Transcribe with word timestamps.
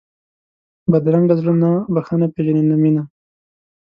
بدرنګه 0.91 1.35
زړه 1.39 1.53
نه 1.61 1.71
بښنه 1.93 2.27
پېژني 2.33 2.63
نه 2.69 2.75
مینه 2.81 3.03